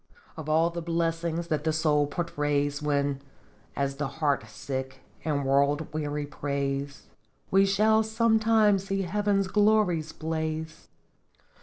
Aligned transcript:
"Of 0.35 0.49
all 0.49 0.71
the 0.71 0.81
blessings 0.81 1.45
that 1.49 1.63
the 1.63 1.71
soul 1.71 2.07
portrays 2.07 2.81
When, 2.81 3.21
as 3.75 3.97
the 3.97 4.07
heart 4.07 4.49
sick 4.49 5.01
and 5.23 5.45
world 5.45 5.93
wearied 5.93 6.31
prays, 6.31 7.03
We 7.51 7.67
shall 7.67 8.01
some 8.01 8.39
time 8.39 8.79
see 8.79 9.03
heaven's 9.03 9.45
glories 9.47 10.11
blaze. 10.11 10.87